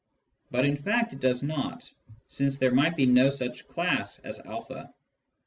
[0.49, 1.87] But in fact it does not,
[2.27, 4.91] since there might be no such class as a.